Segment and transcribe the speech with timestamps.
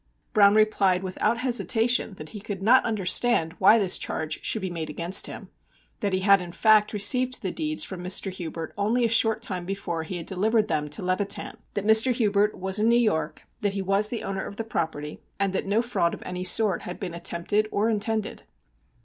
[0.33, 4.89] Browne replied without hesitation that he could not understand why this charge should be made
[4.89, 5.49] against him;
[5.99, 8.31] that he had, in fact, received the deeds from Mr.
[8.31, 12.11] Hubert only a short time before he had delivered them to Levitan; that Mr.
[12.15, 15.67] Hubert was in New York; that he was the owner of the property, and that
[15.67, 18.41] no fraud of any sort had been attempted or intended.